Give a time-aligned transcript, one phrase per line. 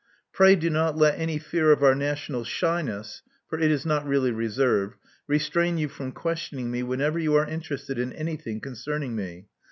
[0.33, 4.31] '*Pray do not let any fear of our national shyness— for it is not really
[4.31, 4.95] reserve—
[5.29, 9.45] ^restrain you from questioning me whenever you are interested in anything concerning me.